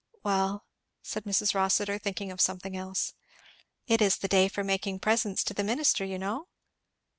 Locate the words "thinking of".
1.99-2.41